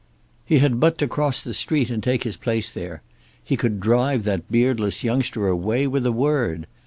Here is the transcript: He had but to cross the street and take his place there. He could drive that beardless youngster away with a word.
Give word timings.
He 0.47 0.57
had 0.57 0.79
but 0.79 0.97
to 0.97 1.07
cross 1.07 1.43
the 1.43 1.53
street 1.53 1.91
and 1.91 2.01
take 2.01 2.23
his 2.23 2.35
place 2.35 2.71
there. 2.71 3.03
He 3.43 3.55
could 3.55 3.79
drive 3.79 4.23
that 4.23 4.51
beardless 4.51 5.03
youngster 5.03 5.47
away 5.47 5.85
with 5.85 6.07
a 6.07 6.11
word. 6.11 6.65